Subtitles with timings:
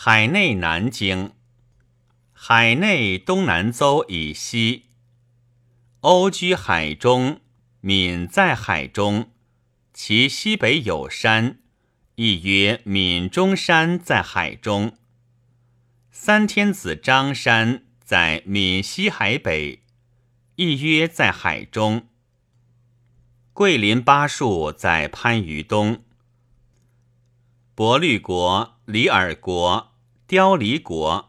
[0.00, 1.32] 海内南经，
[2.32, 4.84] 海内东南邹以西。
[6.02, 7.40] 欧居海中，
[7.80, 9.32] 闽在海中，
[9.92, 11.58] 其西北有山，
[12.14, 14.96] 亦曰闽中山在海中。
[16.12, 19.82] 三天子张山在闽西海北，
[20.54, 22.06] 亦曰在海中。
[23.52, 26.04] 桂林巴树在番禺东。
[27.78, 29.92] 博律国、里尔国、
[30.26, 31.28] 雕离国、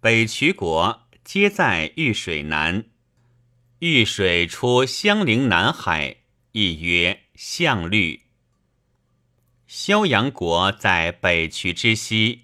[0.00, 2.86] 北渠国皆在玉水南。
[3.78, 6.16] 玉水出襄陵南海，
[6.50, 8.22] 亦曰象律。
[9.68, 12.42] 萧阳国在北渠之西，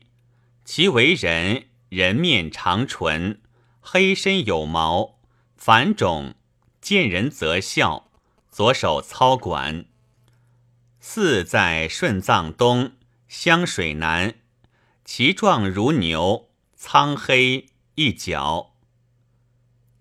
[0.64, 3.40] 其为人，人面长唇，
[3.80, 5.18] 黑身有毛，
[5.56, 6.36] 反种，
[6.80, 8.12] 见人则笑，
[8.48, 9.86] 左手操管。
[11.00, 12.92] 四在顺藏东。
[13.32, 14.34] 湘水南，
[15.04, 18.74] 其状如牛，苍黑一角。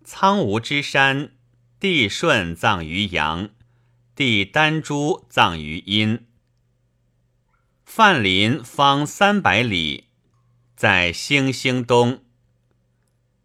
[0.04, 1.34] 苍梧之山，
[1.80, 3.52] 地顺葬于阳，
[4.16, 6.26] 地丹珠葬于阴。
[7.86, 10.06] 范林方三百里，
[10.76, 12.24] 在星星东。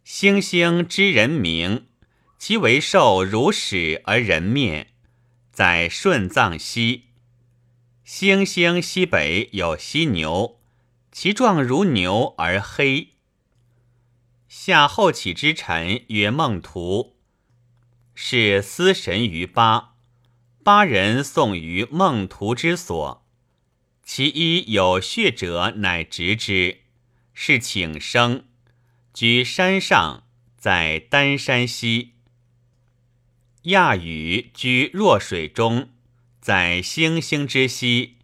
[0.02, 1.88] 星星之人名，
[2.38, 4.94] 其为兽如始而人面，
[5.52, 7.10] 在顺藏西。
[8.04, 10.60] 星星西北有犀牛，
[11.10, 13.14] 其状如牛而黑。
[14.46, 17.16] 夏后起之臣曰孟图，
[18.14, 19.94] 是司神于巴，
[20.62, 23.26] 巴人送于孟图之所。
[24.02, 26.82] 其一有血者，乃执之，
[27.32, 28.44] 是请生，
[29.14, 30.24] 居山上，
[30.58, 32.12] 在丹山西。
[33.62, 35.93] 亚羽居弱水中。
[36.44, 38.16] 在星星之西，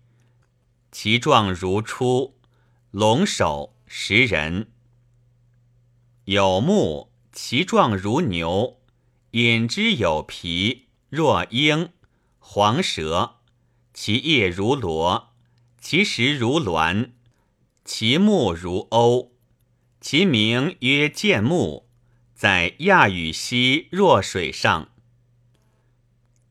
[0.92, 2.36] 其状如初，
[2.90, 4.68] 龙首食人。
[6.26, 8.78] 有目，其状如牛，
[9.30, 11.88] 隐之有皮，若鹰，
[12.38, 13.36] 黄蛇，
[13.94, 15.30] 其叶如螺，
[15.80, 17.12] 其实如鸾，
[17.86, 19.30] 其目如鸥，
[19.98, 21.88] 其名曰剑目，
[22.34, 24.90] 在亚羽溪若水上。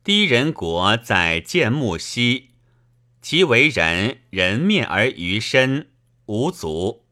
[0.10, 2.50] 低人国在建木西，
[3.22, 5.92] 其为人，人面而鱼身，
[6.26, 7.06] 无足。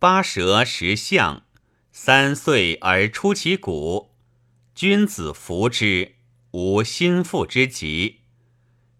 [0.00, 1.44] 八蛇食象，
[1.92, 4.10] 三岁而出其骨，
[4.74, 6.16] 君子服之，
[6.50, 8.22] 无心腹之疾。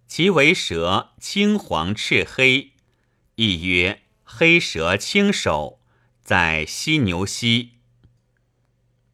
[0.06, 2.74] 其为蛇，青黄赤黑，
[3.34, 5.80] 亦曰黑蛇青首，
[6.22, 7.72] 在犀牛西。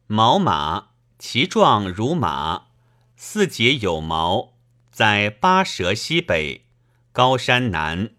[0.05, 2.66] 毛马，其状如马。
[3.19, 4.53] 四节有毛，
[4.91, 6.65] 在巴蛇西北，
[7.11, 8.11] 高山南。